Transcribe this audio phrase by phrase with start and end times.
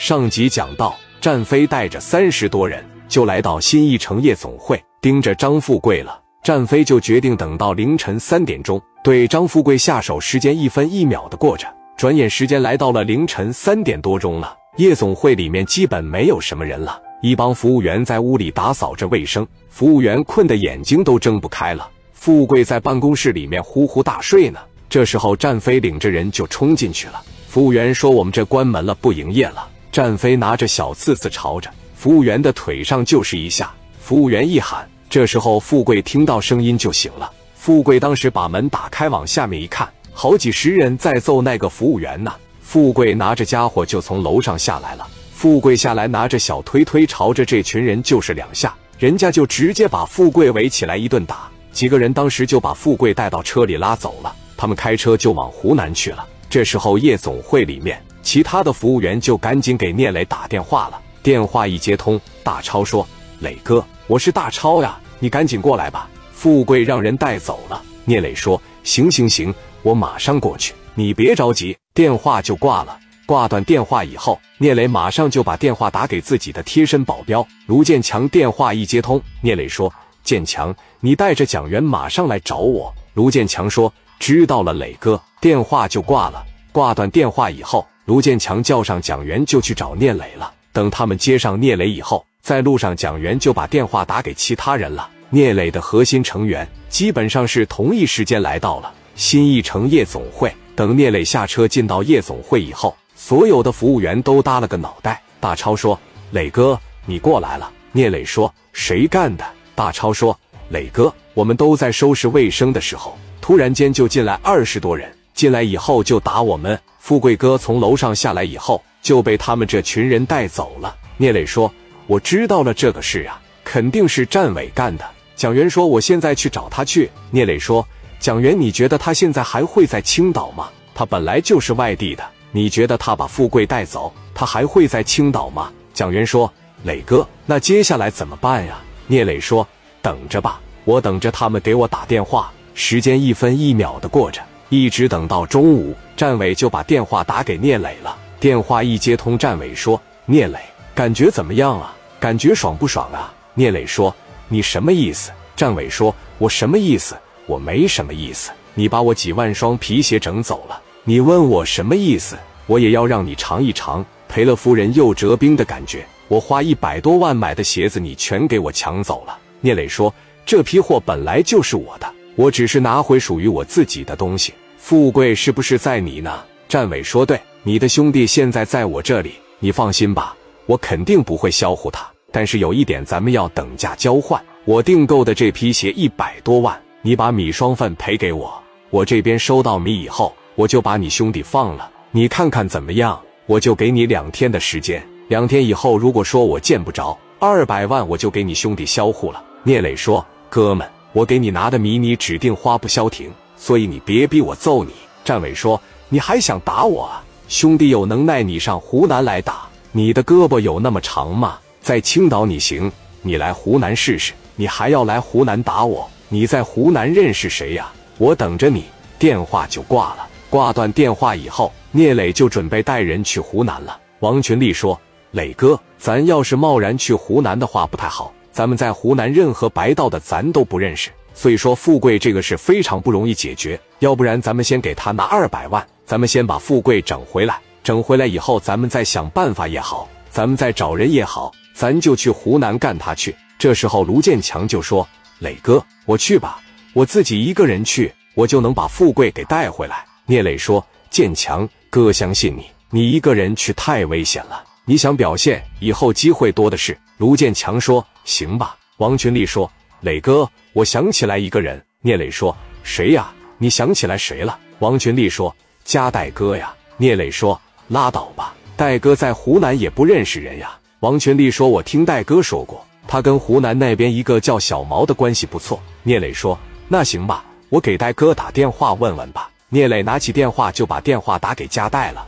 [0.00, 6.18] 上集讲到，战飞带着三十多人就来到新一城夜总会，盯着张富贵了。
[6.42, 11.68] 战飞就决定等到凌晨三点钟，对张富贵下手，时间一分一秒的过着。
[11.98, 16.98] 转眼时间来到了凌晨三点多钟了，夜总会里面基本没有什么人了。
[17.20, 21.86] 一帮服务员在屋里打扫着卫生，服务员困得眼睛都睁不开了。
[22.14, 24.58] 富贵在办公室里面呼呼大睡呢。
[24.88, 27.22] 这时候，战飞领着人就冲进去了。
[27.46, 33.70] 服务员说：“我们这关门了，不营业了。”战飞拿着小刺刺朝着服务员的腿上就是一下，
[34.00, 37.30] 服务员一喊，这时候富贵听到声音就醒了。
[37.54, 42.32] 富贵当时把门打开，往下面一看，好几十人在揍那个服务员呢。
[42.62, 45.06] 富贵拿着家伙就从楼上下来了。
[45.32, 51.48] 富贵下来拿着小推推，朝着这群人就是两下，人家就直接把富贵围起来一顿打。
[51.72, 56.26] 几个人当时就把富贵带到车里拉走了，他们开车就往湖南去了。
[56.48, 58.00] 这时候夜总会里面。
[58.22, 61.00] 其他的服务员就赶紧给聂磊打电话了。
[61.22, 63.06] 电话一接通，大超说
[63.40, 67.82] ：“磊哥，我是大超呀，你赶紧过来吧。”富贵让人带走了。
[68.04, 72.98] 聂磊说：“行行行，我马上过去，你别着急。”电话就挂了。
[73.26, 78.28] 挂断电话以后，聂磊马上就把电话打给自己的贴身保镖卢建强。
[78.28, 79.92] 电话一接通，聂磊说
[80.24, 86.44] ：“建强，你带着蒋元马上来找我。”卢建强说：“知道了，磊哥。”电话就挂了。
[86.72, 87.86] 挂断电话以后。
[88.10, 90.52] 卢建强叫上蒋元就去找聂磊了。
[90.72, 95.08] 等他们接上聂磊以后，在路上蒋元就把电话打给其他人了。
[95.28, 100.52] 聂磊的核心成员基本上是同一时间来到了新一城夜总会。
[100.74, 105.22] 等聂磊下车进到夜总会以后，所有的服务员都耷了个脑袋。
[105.38, 105.96] 大超说
[106.32, 109.44] ：“磊哥，你过来了。”聂磊说：“谁干的？”
[109.76, 110.36] 大超说
[110.70, 115.08] ：“磊哥，我们都在收拾卫生的时候，突然间就进来二十多人，
[115.40, 120.94] 进来以后就打我们。”富贵哥从楼上下来以后，就被他们这群人带走了。
[121.16, 121.72] 聂磊说
[122.06, 127.86] ：“我知道了这个事啊，肯定是战伟干的。”蒋元说：“我现在去找他去。”聂磊说
[128.20, 130.68] ：“蒋元，你觉得他现在还会在青岛吗？
[130.94, 132.22] 他本来就是外地的。
[132.52, 136.52] 你觉得他把富贵带走，他还会在青岛吗？”蒋元说
[136.84, 138.78] ：“磊哥，那接下来怎么办呀？”
[139.08, 139.66] 聂磊说
[140.02, 142.52] ：“等着吧，我等着他们给我打电话。
[142.74, 148.16] 时间一分一秒的过着。”一直等到中午，战伟就把电话打给聂磊了。
[148.38, 150.60] 电话一接通，战伟说：“聂磊，
[150.94, 151.92] 感觉怎么样啊？
[152.20, 154.14] 感觉爽不爽啊？”聂磊说
[154.48, 157.16] ：“你什么意思？”战伟说：“我什么意思？
[157.46, 158.52] 我没什么意思。
[158.74, 162.38] 你把我几万双皮鞋整走了，你问我什么意思？
[162.66, 166.06] 我也要让你尝一尝赔了夫人又折兵的感觉。
[166.28, 170.14] 我花一百多万买的鞋子，你全给我抢走了。”聂磊说
[170.46, 174.54] ：“这批货本来就是我的。”我只是拿回属于我自己的东西，
[174.90, 176.42] 富贵是不是在你呢？
[176.68, 180.34] 战伟说：“对，你的兄弟现在在我这里，你放心吧，
[180.66, 182.04] 我肯定不会销户他。
[182.32, 184.42] 但是有一点，咱们要等价交换。
[184.64, 188.52] 我订购的这批鞋一百多万，你把米双份赔给我，
[188.90, 191.88] 我这边收到米以后，我就把你兄弟放了。
[192.10, 193.16] 你看看怎么样？
[193.46, 203.30] 我就给你两天的时间，两天以后如果说我见不着二百万，我就给你兄弟销户了。”聂磊说：“哥们。”我给你拿的米，你指定花不消停，
[203.60, 204.90] 所以你别逼我揍你。
[205.22, 207.10] 战伟说：“你还想打我？
[207.46, 209.68] 兄弟有能耐，你上湖南来打。
[209.92, 211.58] 你的胳膊有那么长吗？
[211.82, 214.32] 在青岛你行，你来湖南试试。
[214.56, 216.08] 你还要来湖南打我？
[216.30, 217.92] 你在湖南认识谁呀？
[218.16, 218.84] 我等着你。”
[219.20, 220.26] 电话就挂了。
[220.48, 224.00] 挂断电话以后，聂磊就准备带人去湖南了。
[224.20, 224.98] 王群力说
[225.32, 233.80] ：“磊哥，咱要是贸然去湖南的话，不太好。”咱们在湖南任何白道的咱都不认识，所以说富贵这个是非常不容易解决。
[234.00, 243.34] 要不然咱们先给他拿二百万，咱们先把富贵整回来，整回来以后咱们再想办法也好，咱们再找人也好，咱就去湖南干他去。
[243.58, 245.08] 这时候卢建强就说
[245.40, 246.60] ：“磊哥，我去吧，
[246.92, 254.62] 我自己一个人去，我就能把富贵给带回来。”聂磊说：“建强哥，相信你，你一个人去太危险了。
[254.84, 263.30] 你想表现，以后机会多的是。”卢建强说：“行吧。”王群力说：“磊哥，我想起来一个人。”聂磊说：“谁呀？
[263.58, 265.54] 你想起来谁了？”王群力说
[265.84, 276.58] ：“加代哥呀。”聂磊说：“拉倒吧，戴哥在湖南也不认识人呀。”王群力说：“我听戴哥说过，他跟湖南那边一个叫小毛的关系不错。”聂磊说
[276.88, 282.26] ：“那行吧，我给戴哥打电话问问吧。”聂磊拿起电话就把电话打给加代了。